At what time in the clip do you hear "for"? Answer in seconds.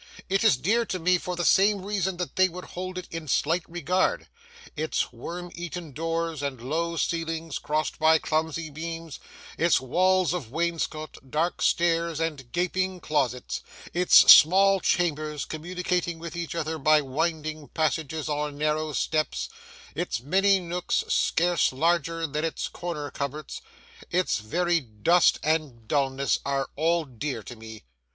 1.19-1.35